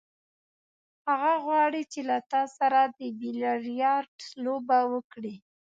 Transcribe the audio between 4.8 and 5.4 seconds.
وکړي.